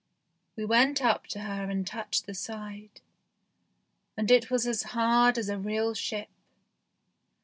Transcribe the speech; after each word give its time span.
We 0.55 0.65
went 0.65 1.03
up 1.05 1.27
to 1.27 1.41
her 1.41 1.69
and 1.69 1.85
touched 1.85 2.25
the 2.25 2.33
side, 2.33 3.01
and 4.17 4.31
it 4.31 4.49
was 4.49 4.65
as 4.65 4.81
hard 4.97 5.37
as 5.37 5.47
a 5.47 5.59
real 5.59 5.93
ship. 5.93 6.29